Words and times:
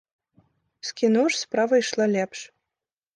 З 0.87 0.95
кіно 1.01 1.21
ж 1.33 1.39
справа 1.41 1.79
ішла 1.83 2.05
лепш. 2.15 2.39